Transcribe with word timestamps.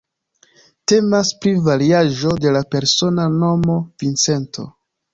Temas 0.91 1.33
pri 1.43 1.53
variaĵo 1.69 2.33
de 2.47 2.57
la 2.59 2.65
persona 2.75 3.31
nomo 3.39 3.81
"Vincento". 4.03 4.71